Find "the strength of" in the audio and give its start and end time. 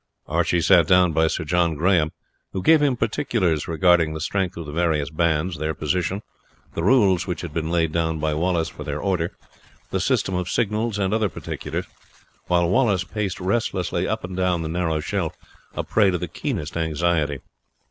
4.15-4.65